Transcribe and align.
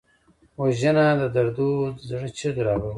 وژنه 0.61 1.05
د 1.21 1.23
دردو 1.35 1.69
زړه 2.07 2.27
چیغې 2.37 2.61
راوباسي 2.67 2.89